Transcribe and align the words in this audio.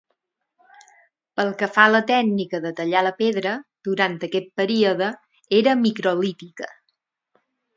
Pel 1.39 1.51
que 1.59 1.67
fa 1.75 1.83
a 1.89 1.91
la 1.95 2.01
tècnica 2.13 2.61
de 2.65 2.71
tallar 2.79 3.03
la 3.09 3.13
pedra, 3.21 3.53
durant 3.89 4.17
aquest 4.29 4.49
període, 4.63 5.11
era 5.63 5.77
microlítica. 5.87 6.73